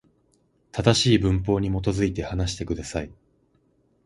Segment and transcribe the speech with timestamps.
[0.71, 3.11] 正しい文法に基づいて、話してください。